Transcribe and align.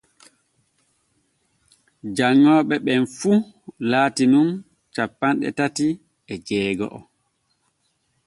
Janŋooɓe 2.15 2.75
ɓen 2.85 3.03
fu 3.17 3.31
laati 3.89 4.23
nun 4.33 4.47
cappanɗe 4.95 5.49
tati 5.57 5.87
e 6.31 6.33
jeego’o. 6.47 6.99